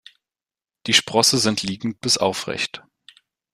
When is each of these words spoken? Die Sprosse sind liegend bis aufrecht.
Die 0.87 0.93
Sprosse 0.95 1.37
sind 1.37 1.61
liegend 1.61 2.01
bis 2.01 2.17
aufrecht. 2.17 2.81